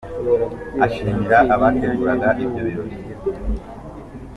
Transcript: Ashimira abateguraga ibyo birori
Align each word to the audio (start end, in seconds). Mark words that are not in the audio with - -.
Ashimira 0.85 1.37
abateguraga 1.55 2.29
ibyo 2.43 2.61
birori 2.67 2.95